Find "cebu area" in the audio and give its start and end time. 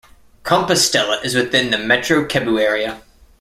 2.27-3.03